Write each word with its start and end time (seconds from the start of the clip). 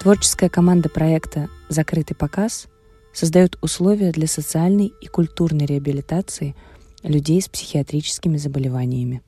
Творческая 0.00 0.48
команда 0.48 0.88
проекта 0.88 1.48
«Закрытый 1.68 2.16
показ» 2.16 2.68
создает 3.12 3.58
условия 3.62 4.12
для 4.12 4.28
социальной 4.28 4.92
и 5.00 5.08
культурной 5.08 5.66
реабилитации 5.66 6.54
людей 7.02 7.42
с 7.42 7.48
психиатрическими 7.48 8.36
заболеваниями. 8.36 9.22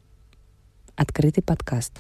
Открытый 0.94 1.42
подкаст. 1.42 1.94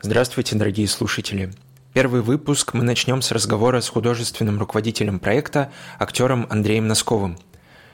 Здравствуйте, 0.00 0.56
дорогие 0.56 0.88
слушатели. 0.88 1.52
Первый 1.92 2.20
выпуск 2.20 2.74
мы 2.74 2.82
начнем 2.82 3.22
с 3.22 3.30
разговора 3.30 3.80
с 3.80 3.88
художественным 3.88 4.58
руководителем 4.58 5.20
проекта, 5.20 5.70
актером 6.00 6.48
Андреем 6.50 6.88
Носковым. 6.88 7.38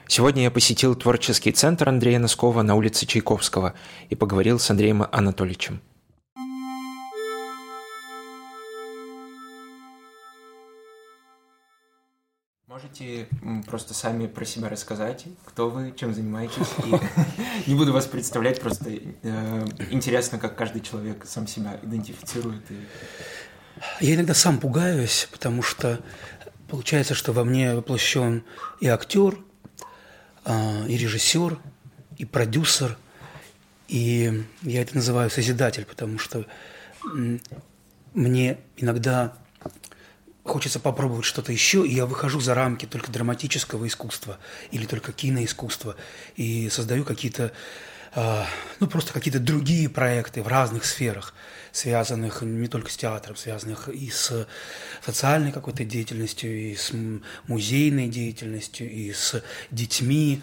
Сегодня 0.07 0.43
я 0.43 0.51
посетил 0.51 0.95
творческий 0.95 1.51
центр 1.51 1.89
Андрея 1.89 2.17
Носкова 2.17 2.63
на 2.63 2.73
улице 2.73 3.05
Чайковского 3.05 3.75
и 4.09 4.15
поговорил 4.15 4.57
с 4.57 4.67
Андреем 4.71 5.05
Анатольевичем. 5.11 5.79
Можете 12.69 13.27
просто 13.65 13.95
сами 13.95 14.27
про 14.27 14.45
себя 14.45 14.69
рассказать, 14.69 15.25
кто 15.45 15.71
вы, 15.71 15.91
чем 15.97 16.13
занимаетесь. 16.13 16.67
И 16.85 17.67
не 17.67 17.73
буду 17.73 17.91
вас 17.91 18.05
представлять, 18.05 18.61
просто 18.61 18.91
э, 18.91 19.67
интересно, 19.89 20.37
как 20.37 20.55
каждый 20.55 20.81
человек 20.81 21.25
сам 21.25 21.47
себя 21.47 21.79
идентифицирует. 21.81 22.61
Я 23.99 24.13
иногда 24.13 24.35
сам 24.35 24.59
пугаюсь, 24.59 25.27
потому 25.31 25.63
что 25.63 25.99
получается, 26.67 27.15
что 27.15 27.33
во 27.33 27.43
мне 27.43 27.73
воплощен 27.73 28.43
и 28.79 28.87
актер, 28.87 29.39
э, 30.45 30.87
и 30.87 30.95
режиссер, 30.95 31.57
и 32.17 32.25
продюсер, 32.25 32.99
и 33.87 34.45
я 34.61 34.83
это 34.83 34.93
называю 34.93 35.31
созидатель, 35.31 35.85
потому 35.85 36.19
что 36.19 36.45
мне 38.13 38.59
иногда 38.77 39.33
хочется 40.49 40.79
попробовать 40.79 41.25
что-то 41.25 41.51
еще, 41.51 41.87
и 41.87 41.93
я 41.93 42.05
выхожу 42.05 42.39
за 42.39 42.53
рамки 42.53 42.85
только 42.85 43.11
драматического 43.11 43.87
искусства 43.87 44.37
или 44.71 44.85
только 44.85 45.13
киноискусства 45.13 45.95
и 46.35 46.69
создаю 46.69 47.05
какие-то, 47.05 47.51
ну, 48.15 48.87
просто 48.87 49.13
какие-то 49.13 49.39
другие 49.39 49.89
проекты 49.89 50.41
в 50.41 50.47
разных 50.47 50.85
сферах 50.85 51.33
связанных 51.71 52.41
не 52.41 52.67
только 52.67 52.91
с 52.91 52.97
театром, 52.97 53.35
связанных 53.35 53.89
и 53.89 54.09
с 54.09 54.47
социальной 55.03 55.51
какой-то 55.51 55.83
деятельностью, 55.83 56.51
и 56.51 56.75
с 56.75 56.91
музейной 57.47 58.07
деятельностью, 58.07 58.89
и 58.89 59.11
с 59.13 59.41
детьми. 59.71 60.41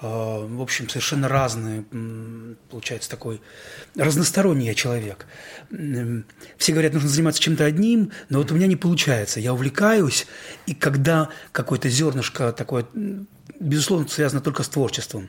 А, 0.00 0.46
в 0.46 0.60
общем, 0.60 0.88
совершенно 0.88 1.28
разные, 1.28 1.84
получается, 2.70 3.10
такой 3.10 3.40
разносторонний 3.96 4.66
я 4.66 4.74
человек. 4.74 5.26
Все 6.56 6.72
говорят, 6.72 6.94
нужно 6.94 7.08
заниматься 7.08 7.42
чем-то 7.42 7.64
одним, 7.64 8.12
но 8.28 8.38
вот 8.38 8.52
у 8.52 8.54
меня 8.54 8.66
не 8.66 8.76
получается. 8.76 9.40
Я 9.40 9.54
увлекаюсь, 9.54 10.26
и 10.66 10.74
когда 10.74 11.30
какое-то 11.52 11.88
зернышко 11.88 12.52
такое 12.52 12.86
безусловно, 13.60 14.08
связано 14.08 14.40
только 14.40 14.62
с 14.62 14.68
творчеством, 14.68 15.28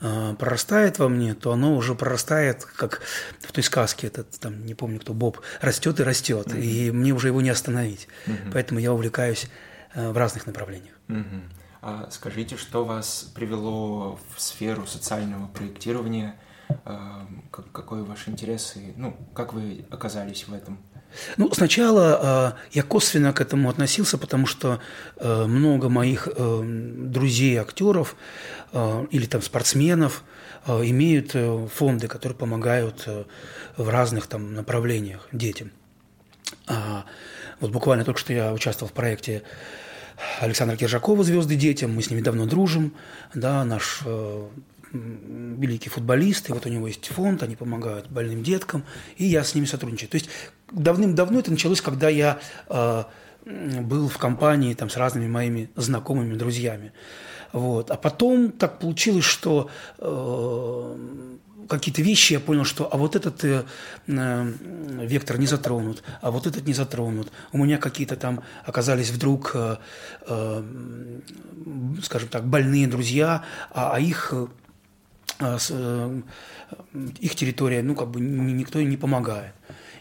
а, 0.00 0.34
прорастает 0.34 0.98
во 0.98 1.08
мне, 1.08 1.34
то 1.34 1.52
оно 1.52 1.76
уже 1.76 1.94
прорастает, 1.94 2.64
как 2.64 3.00
в 3.40 3.52
той 3.52 3.64
сказке, 3.64 4.08
этот, 4.08 4.38
там, 4.38 4.64
не 4.64 4.74
помню 4.74 5.00
кто, 5.00 5.14
Боб, 5.14 5.40
растет 5.60 6.00
и 6.00 6.02
растет, 6.02 6.48
mm-hmm. 6.48 6.60
и 6.60 6.90
мне 6.90 7.12
уже 7.12 7.28
его 7.28 7.40
не 7.40 7.50
остановить. 7.50 8.08
Mm-hmm. 8.26 8.50
Поэтому 8.52 8.80
я 8.80 8.92
увлекаюсь 8.92 9.46
а, 9.94 10.12
в 10.12 10.16
разных 10.16 10.46
направлениях. 10.46 10.94
Mm-hmm. 11.08 11.42
А 11.80 12.08
скажите, 12.10 12.56
что 12.56 12.84
вас 12.84 13.30
привело 13.34 14.18
в 14.34 14.40
сферу 14.40 14.86
социального 14.86 15.46
проектирования? 15.48 16.34
А, 16.84 17.26
какой 17.50 18.02
ваш 18.02 18.28
интерес 18.28 18.76
и 18.76 18.92
ну, 18.96 19.16
как 19.34 19.52
вы 19.52 19.86
оказались 19.90 20.46
в 20.48 20.52
этом? 20.52 20.78
Ну, 21.36 21.52
сначала 21.52 22.54
э, 22.54 22.76
я 22.76 22.82
косвенно 22.82 23.32
к 23.32 23.40
этому 23.40 23.68
относился, 23.70 24.18
потому 24.18 24.46
что 24.46 24.80
э, 25.16 25.44
много 25.46 25.88
моих 25.88 26.28
э, 26.28 26.62
друзей, 26.64 27.56
актеров 27.56 28.16
э, 28.72 29.06
или 29.10 29.26
там 29.26 29.42
спортсменов 29.42 30.22
э, 30.66 30.72
имеют 30.84 31.30
э, 31.34 31.66
фонды, 31.74 32.08
которые 32.08 32.36
помогают 32.36 33.04
э, 33.06 33.24
в 33.76 33.88
разных 33.88 34.26
там 34.26 34.54
направлениях 34.54 35.28
детям. 35.32 35.70
А, 36.66 37.04
вот 37.60 37.70
буквально 37.70 38.04
только 38.04 38.20
что 38.20 38.32
я 38.32 38.52
участвовал 38.52 38.90
в 38.90 38.94
проекте 38.94 39.42
Александра 40.40 40.76
Киржакова 40.76 41.22
«Звезды 41.24 41.56
детям», 41.56 41.94
мы 41.94 42.02
с 42.02 42.10
ними 42.10 42.20
давно 42.20 42.46
дружим, 42.46 42.94
да, 43.34 43.64
наш 43.64 44.00
э, 44.04 44.48
великий 44.92 45.90
футболист, 45.90 46.48
и 46.48 46.52
вот 46.52 46.66
у 46.66 46.68
него 46.68 46.86
есть 46.86 47.06
фонд, 47.06 47.42
они 47.42 47.56
помогают 47.56 48.08
больным 48.08 48.42
деткам, 48.42 48.84
и 49.16 49.24
я 49.24 49.44
с 49.44 49.54
ними 49.54 49.66
сотрудничаю. 49.66 50.08
То 50.10 50.16
есть 50.16 50.28
давным-давно 50.70 51.40
это 51.40 51.50
началось, 51.50 51.80
когда 51.80 52.08
я 52.08 52.38
э, 52.68 53.04
был 53.44 54.08
в 54.08 54.18
компании 54.18 54.74
там, 54.74 54.90
с 54.90 54.96
разными 54.96 55.28
моими 55.28 55.70
знакомыми, 55.76 56.34
друзьями. 56.34 56.92
Вот. 57.52 57.90
А 57.90 57.96
потом 57.96 58.52
так 58.52 58.78
получилось, 58.78 59.24
что 59.24 59.70
э, 59.98 60.96
какие-то 61.68 62.02
вещи 62.02 62.34
я 62.34 62.40
понял, 62.40 62.64
что 62.64 62.92
а 62.92 62.96
вот 62.96 63.16
этот 63.16 63.44
э, 63.44 63.64
э, 64.06 64.52
вектор 65.06 65.38
не 65.38 65.46
затронут, 65.46 66.02
а 66.20 66.30
вот 66.30 66.46
этот 66.46 66.66
не 66.66 66.74
затронут. 66.74 67.30
У 67.52 67.58
меня 67.58 67.78
какие-то 67.78 68.16
там 68.16 68.42
оказались 68.64 69.10
вдруг, 69.10 69.52
э, 69.54 69.76
э, 70.26 70.62
скажем 72.02 72.28
так, 72.28 72.46
больные 72.46 72.86
друзья, 72.86 73.44
а, 73.70 73.92
а 73.94 74.00
их 74.00 74.30
э, 74.32 74.46
их 75.40 77.34
территория, 77.34 77.82
ну, 77.82 77.94
как 77.94 78.08
бы 78.08 78.20
никто 78.20 78.80
не 78.80 78.96
помогает. 78.96 79.54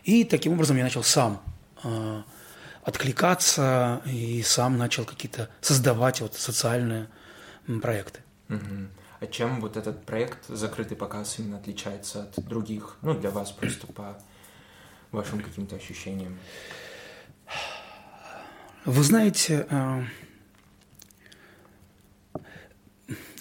И 0.04 0.24
таким 0.24 0.54
образом 0.54 0.78
я 0.78 0.84
начал 0.84 1.04
сам 1.04 1.42
э, 1.84 2.22
откликаться 2.84 4.02
и 4.06 4.42
сам 4.42 4.78
начал 4.78 5.06
какие-то 5.06 5.50
создавать 5.62 6.22
вот 6.22 6.34
социальные 6.34 7.08
проекты. 7.82 8.22
Угу. 8.50 8.88
А 9.20 9.28
чем 9.28 9.62
вот 9.62 9.78
этот 9.78 10.06
проект 10.06 10.48
«Закрытый 10.48 10.96
показ» 10.96 11.40
именно 11.40 11.58
отличается 11.58 12.24
от 12.24 12.48
других, 12.48 12.98
ну, 13.02 13.14
для 13.14 13.32
вас 13.32 13.52
просто 13.52 13.88
по 13.88 14.18
вашим 15.12 15.42
каким-то 15.42 15.76
ощущениям? 15.76 16.38
Вы 18.86 19.04
знаете, 19.04 19.68
э, 19.70 20.04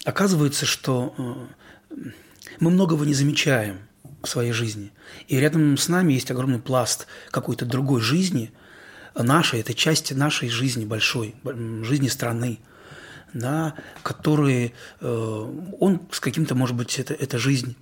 оказывается, 0.03 0.65
что 0.65 1.47
мы 2.59 2.71
многого 2.71 3.05
не 3.05 3.13
замечаем 3.13 3.79
в 4.23 4.27
своей 4.27 4.51
жизни. 4.51 4.91
И 5.27 5.39
рядом 5.39 5.77
с 5.77 5.87
нами 5.89 6.13
есть 6.13 6.31
огромный 6.31 6.59
пласт 6.59 7.07
какой-то 7.31 7.65
другой 7.65 8.01
жизни, 8.01 8.51
нашей, 9.15 9.61
это 9.61 9.73
часть 9.73 10.15
нашей 10.15 10.49
жизни 10.49 10.85
большой, 10.85 11.35
жизни 11.83 12.07
страны, 12.07 12.59
да, 13.33 13.73
которые, 14.03 14.73
э, 15.01 15.53
он 15.79 16.01
с 16.11 16.19
каким-то, 16.19 16.55
может 16.55 16.75
быть, 16.75 16.99
это, 16.99 17.13
это 17.13 17.37
жизнь 17.37 17.75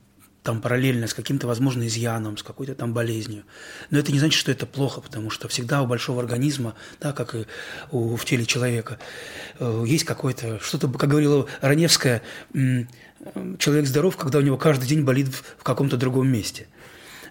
там 0.46 0.62
параллельно 0.62 1.08
с 1.08 1.14
каким-то, 1.14 1.48
возможно, 1.48 1.86
изъяном, 1.88 2.38
с 2.38 2.44
какой-то 2.44 2.76
там 2.76 2.94
болезнью. 2.94 3.44
Но 3.90 3.98
это 3.98 4.12
не 4.12 4.20
значит, 4.20 4.40
что 4.40 4.52
это 4.52 4.66
плохо, 4.66 5.02
потому 5.02 5.30
что 5.32 5.48
всегда 5.48 5.82
у 5.82 5.88
большого 5.88 6.22
организма, 6.22 6.76
да, 7.02 7.12
как 7.12 7.36
и 7.36 7.48
у, 7.92 8.16
в 8.16 8.24
теле 8.26 8.46
человека, 8.46 9.00
э, 9.60 9.84
есть 9.88 10.06
какое-то, 10.06 10.60
что-то, 10.60 10.88
как 10.88 11.10
говорила 11.10 11.48
Раневская, 11.62 12.22
человек 12.54 13.88
здоров, 13.88 14.16
когда 14.18 14.38
у 14.38 14.42
него 14.42 14.58
каждый 14.58 14.88
день 14.88 15.04
болит 15.04 15.28
в, 15.30 15.44
в 15.58 15.64
каком-то 15.64 15.98
другом 15.98 16.28
месте. 16.28 16.68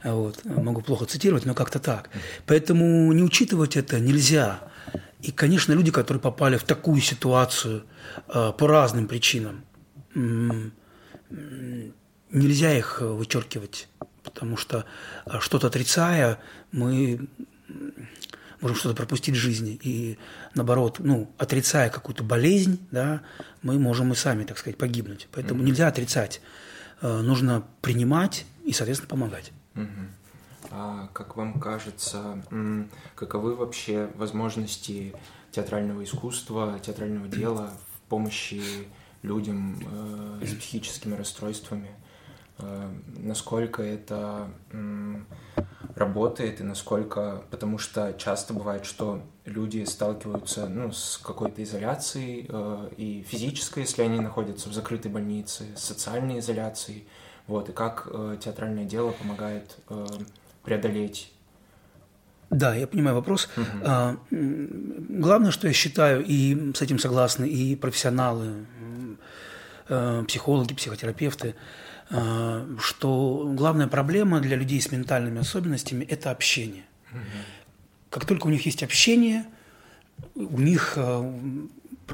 Вот. 0.03 0.45
Могу 0.45 0.83
плохо 0.83 1.07
цитировать, 1.07 1.47
но 1.47 1.55
как-то 1.55 1.79
так. 1.79 2.11
Поэтому 2.47 3.13
не 3.13 3.23
учитывать 3.23 3.77
это 3.77 4.01
нельзя. 4.01 4.61
И, 5.23 5.31
конечно, 5.31 5.73
люди, 5.73 5.91
которые 5.93 6.21
попали 6.21 6.57
в 6.57 6.65
такую 6.65 7.01
ситуацию 7.01 7.85
э, 8.29 8.53
по 8.59 8.67
разным 8.67 9.07
причинам, 9.07 9.65
нельзя 12.35 12.77
их 12.77 12.99
э, 13.01 13.07
вычеркивать, 13.07 13.89
потому 14.23 14.57
что 14.57 14.85
э, 15.25 15.39
что-то 15.41 15.69
отрицая, 15.69 16.39
мы 16.73 17.27
можем 18.61 18.77
что-то 18.77 18.97
пропустить 18.97 19.35
в 19.35 19.39
жизни. 19.39 19.79
И 19.83 20.19
наоборот, 20.55 20.97
ну, 20.99 21.31
отрицая 21.39 21.91
какую-то 21.91 22.23
болезнь, 22.25 22.79
да, 22.91 23.23
мы 23.63 23.79
можем 23.79 24.13
и 24.13 24.17
сами, 24.17 24.45
так 24.45 24.59
сказать, 24.59 24.77
погибнуть. 24.77 25.29
Поэтому 25.33 25.63
mm-hmm. 25.63 25.67
нельзя 25.67 25.89
отрицать. 25.89 26.41
Э, 27.01 27.21
нужно 27.21 27.65
принимать 27.81 28.45
и, 28.65 28.73
соответственно, 28.73 29.11
помогать. 29.11 29.53
Mm-hmm. 29.75 30.09
А 30.71 31.09
как 31.13 31.37
вам 31.37 31.61
кажется, 31.61 32.43
каковы 33.15 33.55
вообще 33.55 34.11
возможности 34.17 35.15
театрального 35.53 36.03
искусства, 36.03 36.81
театрального 36.85 37.29
дела 37.29 37.73
в 37.95 38.09
помощи 38.09 38.63
людям 39.23 39.79
э, 40.41 40.47
с 40.47 40.55
психическими 40.55 41.15
расстройствами? 41.15 41.91
Э, 42.59 42.89
насколько 43.19 43.83
это 43.83 44.49
работает 45.95 46.61
и 46.61 46.65
насколько... 46.65 47.43
Потому 47.51 47.79
что 47.79 48.13
часто 48.15 48.55
бывает, 48.55 48.85
что 48.85 49.23
люди 49.45 49.85
сталкиваются 49.85 50.69
ну, 50.69 50.93
с 50.93 51.21
какой-то 51.23 51.63
изоляцией, 51.63 52.47
э, 52.49 52.89
и 52.97 53.25
физической, 53.29 53.81
если 53.81 54.03
они 54.03 54.21
находятся 54.21 54.69
в 54.69 54.73
закрытой 54.73 55.09
больнице, 55.09 55.67
с 55.77 55.85
социальной 55.85 56.39
изоляцией. 56.39 57.07
Вот, 57.47 57.69
и 57.69 57.73
как 57.73 58.09
э, 58.11 58.39
театральное 58.43 58.85
дело 58.85 59.11
помогает 59.11 59.77
преодолеть 60.65 61.31
Да, 62.49 62.75
я 62.75 62.87
понимаю 62.87 63.17
вопрос. 63.17 63.49
Угу. 63.57 63.67
А, 63.85 64.17
главное, 64.31 65.51
что 65.51 65.67
я 65.67 65.75
считаю, 65.75 66.25
и 66.25 66.73
с 66.75 66.81
этим 66.81 66.99
согласны 66.99 67.47
и 67.47 67.77
профессионалы, 67.77 68.67
психологи, 70.27 70.73
психотерапевты, 70.73 71.55
что 72.09 73.53
главная 73.55 73.87
проблема 73.87 74.41
для 74.41 74.57
людей 74.57 74.81
с 74.81 74.93
ментальными 74.93 75.41
особенностями– 75.41 76.05
это 76.11 76.31
общение. 76.31 76.85
Угу. 77.13 77.21
Как 78.11 78.25
только 78.27 78.47
у 78.47 78.51
них 78.51 78.67
есть 78.67 78.83
общение, 78.83 79.47
у 80.35 80.61
них 80.61 80.95
э, 80.97 81.33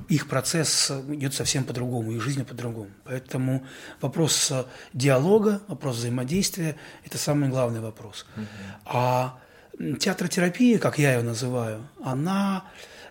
их 0.08 0.28
процесс 0.28 0.90
идет 1.08 1.34
совсем 1.34 1.64
по-другому, 1.64 2.12
их 2.12 2.22
жизнь 2.22 2.44
по-другому. 2.44 2.90
Поэтому 3.04 3.66
вопрос 4.00 4.52
диалога, 4.92 5.60
вопрос 5.68 5.96
взаимодействия– 5.96 6.76
это 7.04 7.18
самый 7.18 7.48
главный 7.48 7.80
вопрос. 7.80 8.26
Угу. 8.36 8.46
А 8.86 9.38
театротерапия, 9.98 10.78
как 10.78 10.98
я 10.98 11.14
ее 11.14 11.22
называю, 11.22 11.86
она 12.02 12.64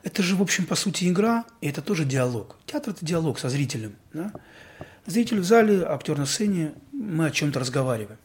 это 0.04 0.24
же, 0.24 0.36
в 0.36 0.42
общем, 0.42 0.66
по 0.66 0.76
сути, 0.76 1.10
игра, 1.10 1.46
и 1.62 1.68
это 1.68 1.82
тоже 1.82 2.06
диалог. 2.06 2.56
Театр– 2.66 2.94
это 2.96 3.06
диалог 3.06 3.40
со 3.40 3.50
зрителем. 3.50 3.96
Да? 4.14 4.32
Зритель 5.06 5.40
в 5.40 5.44
зале, 5.44 5.84
актер 5.86 6.18
на 6.18 6.26
сцене, 6.26 6.74
мы 6.92 7.28
о 7.28 7.32
чем-то 7.32 7.60
разговариваем. 7.60 8.18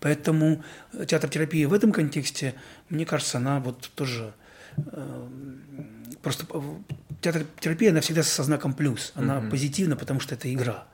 Поэтому 0.00 0.62
театротерапия 1.06 1.68
в 1.68 1.72
этом 1.72 1.92
контексте, 1.92 2.54
мне 2.88 3.06
кажется, 3.06 3.38
она 3.38 3.60
вот 3.60 3.90
тоже 3.94 4.34
э, 4.76 5.28
просто 6.22 6.46
театротерапия, 7.22 7.90
она 7.90 8.00
всегда 8.00 8.22
со 8.22 8.42
знаком 8.42 8.74
плюс, 8.74 9.12
она 9.14 9.38
mm-hmm. 9.38 9.50
позитивна, 9.50 9.96
потому 9.96 10.20
что 10.20 10.34
это 10.34 10.52
игра. 10.52 10.86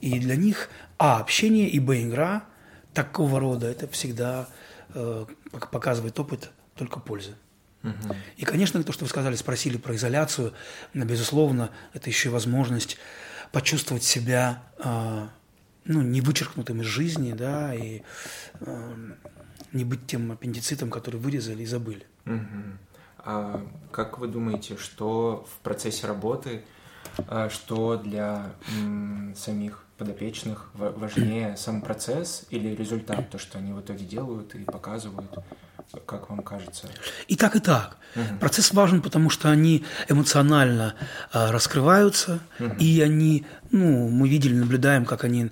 И 0.00 0.18
для 0.20 0.36
них 0.36 0.70
а 0.96 1.18
общение 1.18 1.68
и 1.68 1.80
б 1.80 2.02
игра 2.02 2.44
такого 2.92 3.40
рода 3.40 3.66
это 3.66 3.88
всегда 3.88 4.48
э, 4.94 5.24
показывает 5.72 6.20
опыт 6.20 6.50
только 6.74 7.00
пользы. 7.00 7.34
Угу. 7.82 8.14
И, 8.36 8.44
конечно, 8.44 8.82
то, 8.84 8.92
что 8.92 9.04
вы 9.04 9.08
сказали, 9.08 9.34
спросили 9.36 9.78
про 9.78 9.96
изоляцию, 9.96 10.52
безусловно, 10.92 11.70
это 11.94 12.10
еще 12.10 12.28
и 12.28 12.32
возможность 12.32 12.98
почувствовать 13.52 14.02
себя 14.02 14.62
э, 14.78 15.28
ну, 15.84 16.02
не 16.02 16.20
вычеркнутым 16.20 16.82
из 16.82 16.86
жизни, 16.86 17.32
да, 17.32 17.74
и 17.74 18.02
э, 18.60 18.94
не 19.72 19.84
быть 19.84 20.06
тем 20.06 20.32
аппендицитом, 20.32 20.90
который 20.90 21.20
вырезали 21.20 21.62
и 21.62 21.66
забыли. 21.66 22.06
Угу. 22.26 22.78
А 23.18 23.66
как 23.92 24.18
вы 24.18 24.28
думаете, 24.28 24.76
что 24.76 25.46
в 25.52 25.62
процессе 25.62 26.06
работы, 26.06 26.62
а, 27.28 27.50
что 27.50 27.96
для 27.96 28.52
самих 29.36 29.84
подопечных 29.98 30.70
важнее 30.74 31.56
сам 31.56 31.82
процесс 31.82 32.46
или 32.50 32.74
результат, 32.74 33.30
то, 33.30 33.38
что 33.38 33.58
они 33.58 33.72
в 33.72 33.80
итоге 33.80 34.04
делают 34.04 34.54
и 34.54 34.64
показывают? 34.64 35.30
Как 36.06 36.30
вам 36.30 36.42
кажется? 36.42 36.88
И 37.26 37.36
так, 37.36 37.56
и 37.56 37.60
так. 37.60 37.96
Угу. 38.14 38.38
Процесс 38.40 38.72
важен, 38.72 39.02
потому 39.02 39.30
что 39.30 39.50
они 39.50 39.84
эмоционально 40.08 40.94
э, 41.32 41.50
раскрываются, 41.50 42.40
угу. 42.58 42.74
и 42.78 43.00
они, 43.00 43.46
ну, 43.70 44.08
мы 44.08 44.28
видели, 44.28 44.54
наблюдаем, 44.54 45.04
как 45.04 45.24
они 45.24 45.50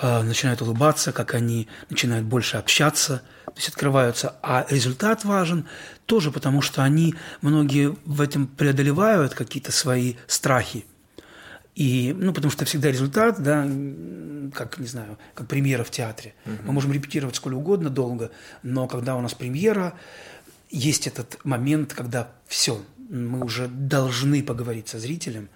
э, 0.00 0.22
начинают 0.22 0.62
улыбаться, 0.62 1.12
как 1.12 1.34
они 1.34 1.68
начинают 1.90 2.26
больше 2.26 2.56
общаться, 2.56 3.22
то 3.46 3.52
есть 3.56 3.68
открываются. 3.68 4.36
А 4.42 4.66
результат 4.68 5.24
важен 5.24 5.66
тоже 6.06 6.30
потому, 6.30 6.60
что 6.62 6.82
они, 6.82 7.14
многие 7.40 7.96
в 8.04 8.20
этом 8.20 8.46
преодолевают 8.46 9.34
какие-то 9.34 9.72
свои 9.72 10.14
страхи. 10.26 10.84
И, 11.78 12.12
ну, 12.12 12.32
потому 12.32 12.50
что 12.50 12.64
всегда 12.64 12.90
результат, 12.90 13.40
да, 13.40 13.62
как, 14.52 14.78
не 14.78 14.88
знаю, 14.88 15.16
как 15.34 15.46
премьера 15.46 15.84
в 15.84 15.90
театре. 15.92 16.34
Угу. 16.44 16.54
Мы 16.64 16.72
можем 16.72 16.92
репетировать 16.92 17.36
сколько 17.36 17.54
угодно 17.54 17.88
долго, 17.88 18.32
но 18.64 18.88
когда 18.88 19.14
у 19.14 19.20
нас 19.20 19.32
премьера, 19.32 19.94
есть 20.70 21.06
этот 21.06 21.38
момент, 21.44 21.94
когда 21.94 22.32
все, 22.48 22.82
мы 23.08 23.44
уже 23.44 23.68
должны 23.68 24.42
поговорить 24.42 24.88
со 24.88 24.98
зрителем. 24.98 25.48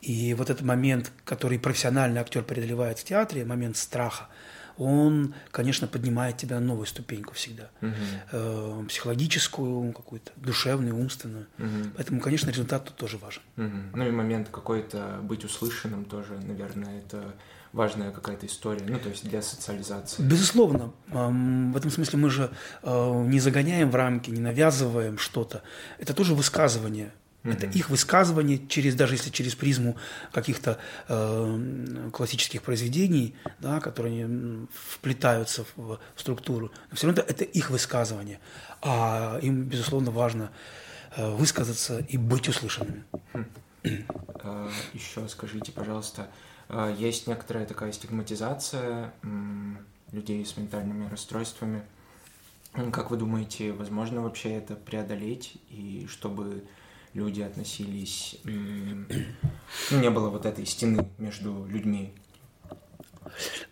И 0.00 0.34
вот 0.34 0.50
этот 0.50 0.66
момент, 0.66 1.12
который 1.24 1.60
профессиональный 1.60 2.20
актер 2.20 2.42
преодолевает 2.42 2.98
в 2.98 3.04
театре, 3.04 3.44
момент 3.44 3.76
страха– 3.76 4.26
он, 4.78 5.34
конечно, 5.50 5.86
поднимает 5.86 6.36
тебя 6.36 6.60
на 6.60 6.66
новую 6.66 6.86
ступеньку 6.86 7.34
всегда. 7.34 7.70
Угу. 7.80 7.92
Э, 8.32 8.84
психологическую, 8.88 9.92
какую-то 9.92 10.32
душевную, 10.36 10.96
умственную. 10.96 11.46
Угу. 11.58 11.90
Поэтому, 11.96 12.20
конечно, 12.20 12.50
результат 12.50 12.84
тут 12.84 12.96
тоже 12.96 13.18
важен. 13.18 13.42
Угу. 13.56 13.96
Ну 13.96 14.06
и 14.06 14.10
момент 14.10 14.48
какой-то 14.50 15.20
быть 15.22 15.44
услышанным 15.44 16.04
тоже, 16.04 16.38
наверное, 16.40 16.98
это 16.98 17.34
важная 17.72 18.10
какая-то 18.10 18.46
история, 18.46 18.84
ну, 18.86 18.98
то 18.98 19.08
есть 19.08 19.28
для 19.28 19.40
социализации. 19.40 20.22
Безусловно. 20.22 20.92
В 21.08 21.76
этом 21.76 21.90
смысле 21.90 22.18
мы 22.18 22.30
же 22.30 22.50
э, 22.82 23.24
не 23.26 23.40
загоняем 23.40 23.90
в 23.90 23.94
рамки, 23.94 24.30
не 24.30 24.40
навязываем 24.40 25.16
что-то. 25.18 25.62
Это 25.98 26.12
тоже 26.12 26.34
высказывание 26.34 27.12
Mm-hmm. 27.42 27.52
Это 27.52 27.66
их 27.66 27.90
высказывание, 27.90 28.66
через, 28.68 28.94
даже 28.94 29.14
если 29.14 29.30
через 29.30 29.54
призму 29.56 29.96
каких-то 30.32 30.78
э, 31.08 32.10
классических 32.12 32.62
произведений, 32.62 33.34
да, 33.58 33.80
которые 33.80 34.66
вплетаются 34.72 35.64
в, 35.74 35.98
в 36.14 36.20
структуру, 36.20 36.70
но 36.90 36.96
все 36.96 37.08
равно 37.08 37.22
это 37.26 37.44
их 37.44 37.70
высказывание. 37.70 38.38
А 38.80 39.38
им, 39.42 39.64
безусловно, 39.64 40.12
важно 40.12 40.52
э, 41.16 41.28
высказаться 41.34 41.98
и 41.98 42.16
быть 42.16 42.48
услышанными. 42.48 43.04
Э, 43.82 44.70
Еще 44.92 45.28
скажите, 45.28 45.72
пожалуйста, 45.72 46.28
э, 46.68 46.94
есть 46.96 47.26
некоторая 47.26 47.66
такая 47.66 47.90
стигматизация 47.90 49.12
людей 50.12 50.44
с 50.46 50.56
ментальными 50.56 51.08
расстройствами. 51.08 51.82
Как 52.92 53.10
вы 53.10 53.16
думаете, 53.16 53.72
возможно 53.72 54.22
вообще 54.22 54.52
это 54.52 54.76
преодолеть, 54.76 55.56
и 55.68 56.06
чтобы 56.08 56.64
люди 57.14 57.40
относились, 57.42 58.36
ну, 58.44 59.06
не 59.90 60.10
было 60.10 60.30
вот 60.30 60.46
этой 60.46 60.66
стены 60.66 61.08
между 61.18 61.66
людьми. 61.66 62.12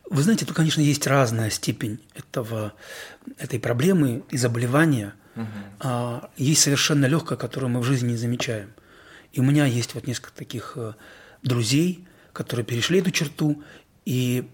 Вы 0.09 0.23
знаете, 0.23 0.47
тут, 0.47 0.57
конечно, 0.57 0.81
есть 0.81 1.07
разная 1.07 1.51
степень 1.51 2.01
этого, 2.15 2.73
этой 3.39 3.61
проблемы 3.61 4.25
и 4.31 4.37
заболевания. 4.37 5.15
Угу. 5.37 5.47
А, 5.81 6.31
есть 6.37 6.63
совершенно 6.63 7.07
легкая, 7.07 7.39
которую 7.39 7.71
мы 7.71 7.81
в 7.81 7.85
жизни 7.85 8.13
не 8.13 8.17
замечаем. 8.17 8.73
И 9.33 9.41
у 9.41 9.45
меня 9.45 9.67
есть 9.67 9.95
вот 9.95 10.07
несколько 10.07 10.33
таких 10.33 10.73
э, 10.77 10.95
друзей, 11.43 12.05
которые 12.33 12.67
перешли 12.67 12.99
эту 12.99 13.13
черту, 13.13 13.63
и 14.05 14.49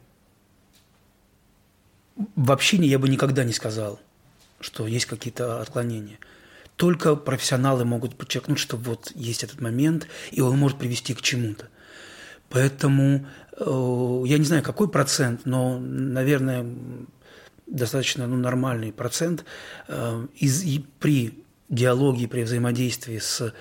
в 2.35 2.53
общении 2.53 2.89
я 2.89 2.99
бы 2.99 3.09
никогда 3.09 3.45
не 3.45 3.53
сказал, 3.53 4.01
что 4.61 4.87
есть 4.87 5.07
какие-то 5.07 5.61
отклонения. 5.61 6.19
Только 6.77 7.17
профессионалы 7.17 7.85
могут 7.85 8.17
подчеркнуть, 8.17 8.59
что 8.59 8.77
вот 8.77 9.11
есть 9.15 9.43
этот 9.43 9.61
момент, 9.61 10.07
и 10.31 10.41
он 10.41 10.59
может 10.59 10.79
привести 10.79 11.15
к 11.15 11.23
чему-то. 11.23 11.69
Поэтому 12.51 13.27
э, 13.57 14.23
я 14.27 14.39
не 14.39 14.45
знаю, 14.45 14.63
какой 14.63 14.89
процент, 14.89 15.47
но, 15.47 15.79
наверное, 15.79 16.67
достаточно 17.67 18.27
ну, 18.27 18.37
нормальный 18.37 18.93
процент 18.93 19.45
э, 19.89 20.27
из, 20.37 20.63
и 20.63 20.85
при 21.01 21.43
диалоге, 21.69 22.29
при 22.29 22.43
взаимодействии 22.43 23.19
с 23.19 23.53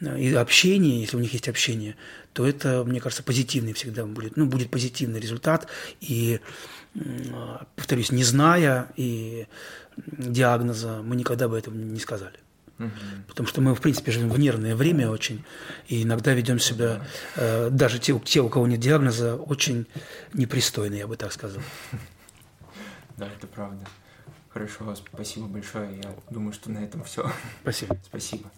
э, 0.00 0.18
и 0.18 0.32
общении, 0.32 1.00
если 1.00 1.16
у 1.16 1.20
них 1.20 1.32
есть 1.32 1.48
общение, 1.48 1.96
то 2.32 2.46
это, 2.46 2.84
мне 2.84 3.00
кажется, 3.00 3.24
позитивный 3.24 3.72
всегда 3.72 4.06
будет, 4.06 4.36
ну, 4.36 4.46
будет 4.46 4.70
позитивный 4.70 5.20
результат. 5.20 5.66
И, 6.00 6.40
повторюсь, 7.76 8.10
не 8.10 8.24
зная 8.24 8.92
и 8.96 9.46
диагноза, 10.06 11.02
мы 11.02 11.16
никогда 11.16 11.48
бы 11.48 11.58
этого 11.58 11.74
не 11.74 11.98
сказали. 11.98 12.38
Потому 13.28 13.48
что 13.48 13.60
мы, 13.60 13.74
в 13.74 13.80
принципе, 13.80 14.12
живем 14.12 14.30
в 14.30 14.38
нервное 14.38 14.74
время 14.74 15.10
очень, 15.10 15.44
и 15.88 16.02
иногда 16.02 16.32
ведем 16.32 16.58
себя, 16.58 17.04
э, 17.36 17.70
даже 17.70 17.98
те, 17.98 18.18
те, 18.20 18.40
у 18.40 18.48
кого 18.48 18.66
нет 18.66 18.80
диагноза, 18.80 19.36
очень 19.36 19.86
непристойно, 20.32 20.94
я 20.94 21.06
бы 21.06 21.16
так 21.16 21.32
сказал. 21.32 21.62
Да, 23.16 23.26
это 23.26 23.46
правда. 23.46 23.86
Хорошо, 24.48 24.94
спасибо 24.94 25.46
большое. 25.46 26.00
Я 26.02 26.14
думаю, 26.30 26.54
что 26.54 26.70
на 26.70 26.78
этом 26.78 27.04
все. 27.04 27.30
Спасибо. 27.60 27.98
Спасибо. 28.02 28.50